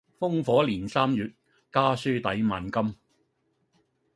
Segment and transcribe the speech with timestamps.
[0.19, 1.31] 烽火連三月，
[1.71, 2.95] 家書抵萬金。